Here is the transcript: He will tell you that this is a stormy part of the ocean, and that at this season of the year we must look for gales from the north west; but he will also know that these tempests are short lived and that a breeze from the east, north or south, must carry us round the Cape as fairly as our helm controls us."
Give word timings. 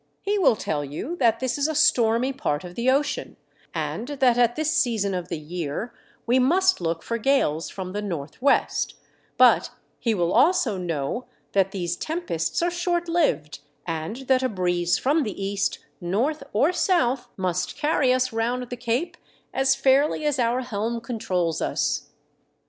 He 0.23 0.39
will 0.39 0.55
tell 0.55 0.83
you 0.83 1.15
that 1.17 1.39
this 1.39 1.59
is 1.59 1.67
a 1.67 1.75
stormy 1.75 2.33
part 2.33 2.63
of 2.63 2.73
the 2.73 2.89
ocean, 2.89 3.37
and 3.71 4.07
that 4.07 4.35
at 4.35 4.55
this 4.55 4.73
season 4.73 5.13
of 5.13 5.27
the 5.27 5.37
year 5.37 5.93
we 6.25 6.39
must 6.39 6.81
look 6.81 7.03
for 7.03 7.19
gales 7.19 7.69
from 7.69 7.91
the 7.93 8.01
north 8.01 8.41
west; 8.41 8.95
but 9.37 9.69
he 9.99 10.15
will 10.15 10.33
also 10.33 10.75
know 10.79 11.27
that 11.51 11.69
these 11.69 11.95
tempests 11.95 12.63
are 12.63 12.71
short 12.71 13.07
lived 13.07 13.59
and 13.85 14.15
that 14.25 14.41
a 14.41 14.49
breeze 14.49 14.97
from 14.97 15.21
the 15.21 15.39
east, 15.39 15.77
north 16.01 16.41
or 16.51 16.73
south, 16.73 17.27
must 17.37 17.77
carry 17.77 18.11
us 18.11 18.33
round 18.33 18.67
the 18.71 18.77
Cape 18.77 19.17
as 19.53 19.75
fairly 19.75 20.25
as 20.25 20.39
our 20.39 20.61
helm 20.61 20.99
controls 20.99 21.61
us." 21.61 22.09